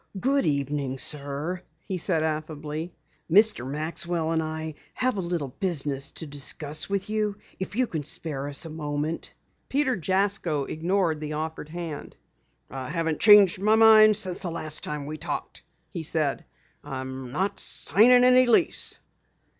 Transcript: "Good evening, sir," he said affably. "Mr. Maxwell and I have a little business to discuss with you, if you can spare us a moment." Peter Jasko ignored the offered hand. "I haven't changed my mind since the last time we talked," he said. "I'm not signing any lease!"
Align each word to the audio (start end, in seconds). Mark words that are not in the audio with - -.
"Good 0.19 0.47
evening, 0.47 0.97
sir," 0.97 1.61
he 1.83 1.99
said 1.99 2.23
affably. 2.23 2.91
"Mr. 3.31 3.69
Maxwell 3.69 4.31
and 4.31 4.41
I 4.41 4.73
have 4.95 5.15
a 5.15 5.21
little 5.21 5.49
business 5.49 6.09
to 6.13 6.25
discuss 6.25 6.89
with 6.89 7.07
you, 7.07 7.35
if 7.59 7.75
you 7.75 7.85
can 7.85 8.01
spare 8.01 8.47
us 8.47 8.65
a 8.65 8.71
moment." 8.71 9.31
Peter 9.69 9.95
Jasko 9.95 10.63
ignored 10.63 11.19
the 11.19 11.33
offered 11.33 11.69
hand. 11.69 12.15
"I 12.67 12.89
haven't 12.89 13.19
changed 13.19 13.59
my 13.59 13.75
mind 13.75 14.15
since 14.17 14.39
the 14.39 14.49
last 14.49 14.83
time 14.83 15.05
we 15.05 15.17
talked," 15.19 15.61
he 15.91 16.01
said. 16.01 16.45
"I'm 16.83 17.31
not 17.31 17.59
signing 17.59 18.23
any 18.23 18.47
lease!" 18.47 18.97